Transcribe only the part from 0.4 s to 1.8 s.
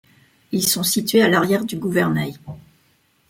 Ils sont situés à l'arrière du